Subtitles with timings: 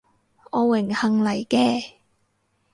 [0.49, 1.91] 我榮幸嚟嘅